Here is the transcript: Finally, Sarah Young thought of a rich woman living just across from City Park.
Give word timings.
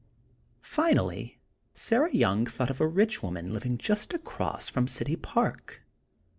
Finally, 0.63 1.37
Sarah 1.75 2.11
Young 2.11 2.47
thought 2.47 2.71
of 2.71 2.81
a 2.81 2.87
rich 2.87 3.21
woman 3.21 3.53
living 3.53 3.77
just 3.77 4.15
across 4.15 4.67
from 4.67 4.87
City 4.87 5.15
Park. 5.15 5.83